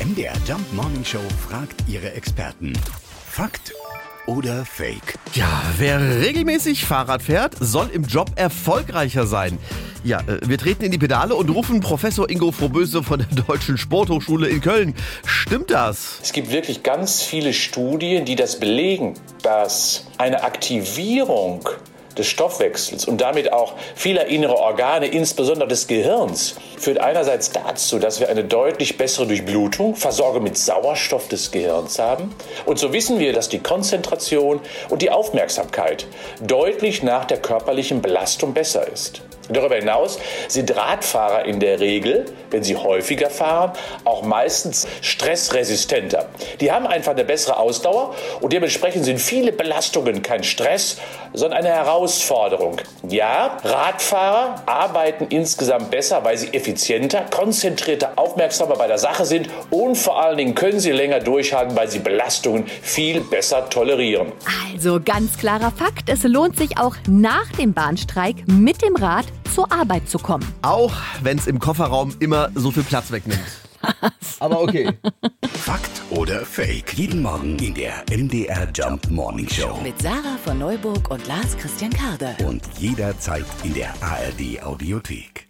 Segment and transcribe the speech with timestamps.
[0.00, 2.72] MDR Jump Morning Show fragt ihre Experten.
[3.28, 3.72] Fakt
[4.26, 5.18] oder Fake?
[5.34, 9.58] Ja, wer regelmäßig Fahrrad fährt, soll im Job erfolgreicher sein.
[10.04, 13.76] Ja, äh, wir treten in die Pedale und rufen Professor Ingo Frohböse von der Deutschen
[13.76, 14.94] Sporthochschule in Köln.
[15.26, 16.20] Stimmt das?
[16.22, 21.68] Es gibt wirklich ganz viele Studien, die das belegen, dass eine Aktivierung
[22.18, 28.20] des Stoffwechsels und damit auch vieler innerer Organe, insbesondere des Gehirns, führt einerseits dazu, dass
[28.20, 32.34] wir eine deutlich bessere Durchblutung, Versorgung mit Sauerstoff des Gehirns haben.
[32.66, 36.06] Und so wissen wir, dass die Konzentration und die Aufmerksamkeit
[36.40, 39.22] deutlich nach der körperlichen Belastung besser ist.
[39.48, 43.72] Darüber hinaus sind Radfahrer in der Regel, wenn sie häufiger fahren,
[44.04, 46.26] auch meistens stressresistenter.
[46.60, 50.98] Die haben einfach eine bessere Ausdauer und dementsprechend sind viele Belastungen kein Stress,
[51.32, 52.80] sondern eine Herausforderung.
[53.08, 59.96] Ja, Radfahrer arbeiten insgesamt besser, weil sie effizienter, konzentrierter, aufmerksamer bei der Sache sind und
[59.96, 64.32] vor allen Dingen können sie länger durchhalten, weil sie Belastungen viel besser tolerieren.
[64.72, 69.70] Also ganz klarer Fakt, es lohnt sich auch nach dem Bahnstreik mit dem Rad zur
[69.72, 70.46] Arbeit zu kommen.
[70.62, 73.40] Auch wenn es im Kofferraum immer so viel Platz wegnimmt.
[74.40, 74.90] Aber okay.
[75.52, 76.94] Fakt oder Fake?
[76.94, 79.78] Jeden Morgen in der MDR Jump Morning Show.
[79.82, 82.36] Mit Sarah von Neuburg und Lars Christian Karde.
[82.44, 85.47] Und jederzeit in der ARD Audiothek.